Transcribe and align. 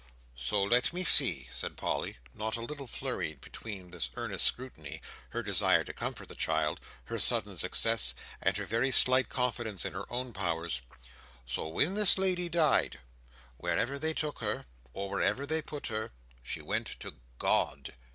"So; 0.35 0.63
let 0.63 0.93
me 0.93 1.03
see," 1.03 1.47
said 1.51 1.77
Polly, 1.77 2.17
not 2.33 2.55
a 2.57 2.61
little 2.63 2.87
flurried 2.87 3.39
between 3.39 3.91
this 3.91 4.09
earnest 4.15 4.47
scrutiny, 4.47 4.99
her 5.29 5.43
desire 5.43 5.83
to 5.83 5.93
comfort 5.93 6.27
the 6.27 6.33
child, 6.33 6.79
her 7.03 7.19
sudden 7.19 7.55
success, 7.55 8.15
and 8.41 8.57
her 8.57 8.65
very 8.65 8.89
slight 8.89 9.29
confidence 9.29 9.85
in 9.85 9.93
her 9.93 10.11
own 10.11 10.33
powers. 10.33 10.81
"So, 11.45 11.67
when 11.67 11.93
this 11.93 12.17
lady 12.17 12.49
died, 12.49 12.99
wherever 13.57 13.99
they 13.99 14.15
took 14.15 14.39
her, 14.39 14.65
or 14.91 15.07
wherever 15.11 15.45
they 15.45 15.61
put 15.61 15.85
her, 15.93 16.09
she 16.41 16.63
went 16.63 16.87
to 17.01 17.13
GOD! 17.37 17.93